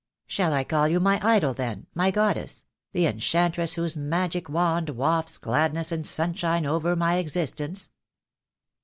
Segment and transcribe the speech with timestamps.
[0.25, 5.37] "Shall I call you my idol, then, my goddess— the enchantress whose magic wand wafts
[5.37, 7.91] gladness and sun shine over my existence?"